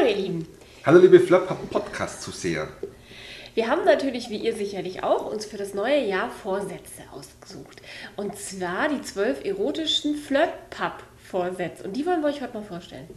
[0.00, 0.46] Hallo ihr Lieben.
[0.86, 2.68] Hallo liebe Flop-Podcast-Zuseher.
[3.54, 7.82] Wir haben natürlich, wie ihr sicherlich auch, uns für das neue Jahr Vorsätze ausgesucht.
[8.16, 11.84] Und zwar die zwölf erotischen Flirt-Pub-Vorsätze.
[11.84, 13.08] Und die wollen wir euch heute mal vorstellen.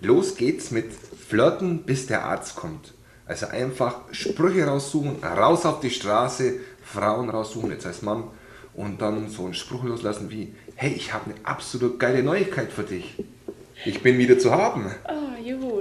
[0.00, 2.94] Los geht's mit Flirten, bis der Arzt kommt.
[3.24, 8.24] Also einfach Sprüche raussuchen, raus auf die Straße, Frauen raussuchen, jetzt als Mann,
[8.74, 12.82] und dann so einen Spruch loslassen wie, hey, ich habe eine absolut geile Neuigkeit für
[12.82, 13.22] dich.
[13.84, 14.92] Ich bin wieder zu haben.
[15.08, 15.17] Oh,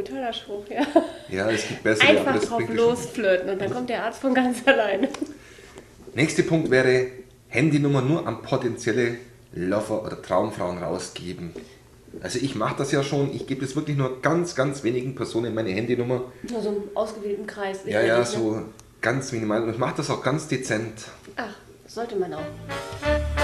[0.08, 0.86] toller Spruch, ja.
[1.30, 4.34] Ja, es gibt bessere, aber Einfach das drauf losflirten und dann kommt der Arzt von
[4.34, 5.10] ganz alleine.
[6.14, 7.08] Nächster Punkt wäre,
[7.50, 9.18] Handynummer nur an potenzielle
[9.54, 11.54] Lover oder Traumfrauen rausgeben.
[12.22, 15.54] Also ich mache das ja schon, ich gebe es wirklich nur ganz, ganz wenigen Personen
[15.54, 16.24] meine Handynummer.
[16.50, 17.80] Nur so im ausgewählten Kreis.
[17.86, 18.26] Ja, ja, ne?
[18.26, 18.62] so
[19.02, 19.64] ganz minimal.
[19.64, 20.94] Und ich mache das auch ganz dezent.
[21.36, 21.56] Ach,
[21.86, 23.37] sollte man auch.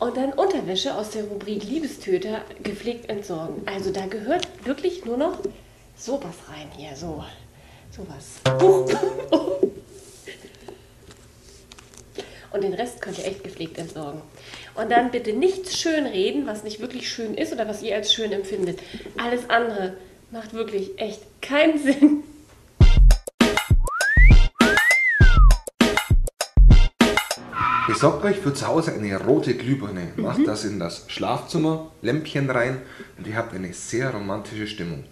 [0.00, 3.62] Und dann Unterwäsche aus der Rubrik Liebestöter gepflegt entsorgen.
[3.66, 5.38] Also da gehört wirklich nur noch
[5.94, 7.22] sowas rein hier, so.
[7.90, 8.40] Sowas.
[12.52, 14.22] Und den Rest könnt ihr echt gepflegt entsorgen.
[14.74, 18.12] Und dann bitte nichts schön reden, was nicht wirklich schön ist oder was ihr als
[18.12, 18.80] schön empfindet.
[19.18, 19.96] Alles andere
[20.30, 22.24] macht wirklich echt keinen Sinn.
[28.00, 30.12] Besorgt euch für zu Hause eine rote Glühbirne.
[30.16, 30.22] Mhm.
[30.22, 32.80] Macht das in das Schlafzimmer, Lämpchen rein
[33.18, 35.04] und ihr habt eine sehr romantische Stimmung.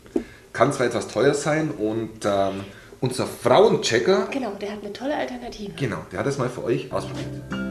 [0.54, 2.64] Kann zwar etwas teuer sein und ähm,
[3.00, 5.72] unser Frauenchecker, Genau, der hat eine tolle Alternative.
[5.76, 7.67] genau, der hat es mal für euch ausprobiert.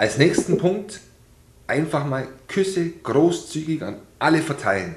[0.00, 0.98] Als nächsten Punkt
[1.66, 4.94] einfach mal Küsse großzügig an alle verteilen.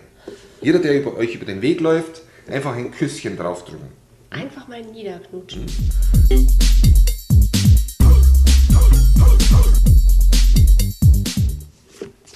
[0.62, 3.90] Jeder, der über euch über den Weg läuft, einfach ein Küsschen draufdrücken.
[4.30, 5.66] Einfach mal niederknutschen.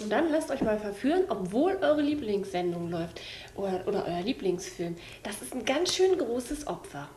[0.01, 3.21] Und dann lasst euch mal verführen, obwohl eure Lieblingssendung läuft
[3.55, 4.97] oder, oder euer Lieblingsfilm.
[5.23, 7.07] Das ist ein ganz schön großes Opfer.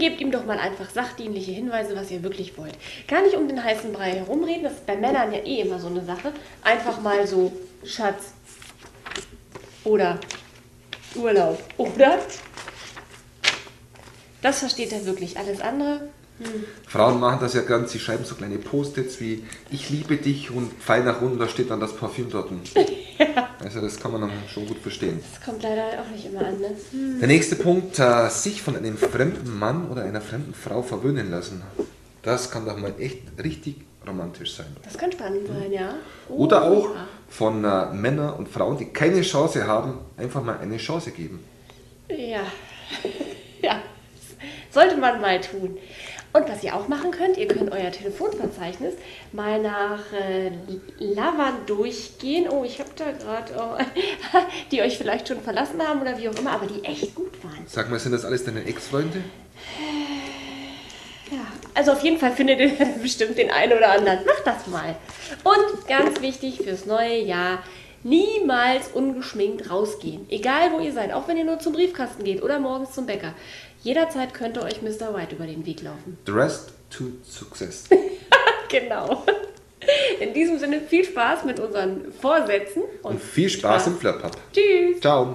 [0.00, 2.74] Gebt ihm doch mal einfach sachdienliche Hinweise, was ihr wirklich wollt.
[3.06, 5.86] Gar nicht um den heißen Brei herumreden, das ist bei Männern ja eh immer so
[5.86, 6.32] eine Sache.
[6.64, 7.52] Einfach mal so,
[7.84, 8.32] Schatz.
[9.84, 10.18] Oder
[11.14, 11.62] Urlaub.
[11.76, 12.18] Oder?
[14.42, 15.38] Das versteht er wirklich.
[15.38, 16.08] Alles andere?
[16.86, 20.72] Frauen machen das ja ganz, sie schreiben so kleine Post-its wie Ich liebe dich und
[20.72, 22.50] Pfeil nach unten, da steht dann das Parfüm dort.
[23.62, 25.20] Also das kann man dann schon gut verstehen.
[25.32, 26.70] Das kommt leider auch nicht immer an, ne?
[27.20, 31.62] Der nächste Punkt, äh, sich von einem fremden Mann oder einer fremden Frau verwöhnen lassen.
[32.22, 33.76] Das kann doch mal echt richtig
[34.06, 34.74] romantisch sein.
[34.82, 35.94] Das kann spannend sein, ja.
[36.28, 37.08] Oh, Oder auch ja.
[37.28, 41.40] von äh, Männern und Frauen, die keine Chance haben, einfach mal eine Chance geben.
[42.08, 42.16] Ja.
[42.16, 42.40] ja.
[44.70, 45.78] Sollte man mal tun.
[46.32, 48.94] Und was ihr auch machen könnt, ihr könnt euer Telefonverzeichnis
[49.32, 50.52] mal nach äh,
[51.00, 52.48] Lovern durchgehen.
[52.48, 53.76] Oh, ich habe da gerade, oh,
[54.70, 57.64] die euch vielleicht schon verlassen haben oder wie auch immer, aber die echt gut waren.
[57.66, 59.24] Sag mal, sind das alles deine Ex-Freunde?
[61.32, 62.70] Ja, also auf jeden Fall findet ihr
[63.02, 64.24] bestimmt den einen oder anderen.
[64.24, 64.94] Macht das mal.
[65.42, 67.64] Und ganz wichtig fürs neue Jahr,
[68.02, 70.26] niemals ungeschminkt rausgehen.
[70.30, 73.34] Egal wo ihr seid, auch wenn ihr nur zum Briefkasten geht oder morgens zum Bäcker.
[73.82, 75.14] Jederzeit könnte euch Mr.
[75.14, 76.18] White über den Weg laufen.
[76.28, 77.84] Rest to success.
[78.70, 79.24] Genau.
[80.20, 84.36] In diesem Sinne viel Spaß mit unseren Vorsätzen Und viel Spaß im Flirtpub.
[84.52, 85.00] Tschüss.
[85.00, 85.34] Ciao.